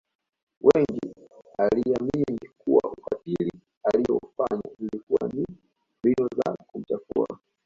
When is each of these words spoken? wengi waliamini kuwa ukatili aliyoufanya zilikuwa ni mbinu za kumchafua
wengi 0.61 1.11
waliamini 1.57 2.49
kuwa 2.57 2.83
ukatili 2.91 3.51
aliyoufanya 3.93 4.75
zilikuwa 4.79 5.29
ni 5.33 5.45
mbinu 6.01 6.27
za 6.37 6.55
kumchafua 6.67 7.39